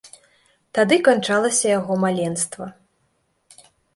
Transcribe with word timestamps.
Тады 0.77 0.97
канчалася 1.07 1.67
яго 1.79 1.93
маленства. 2.05 2.65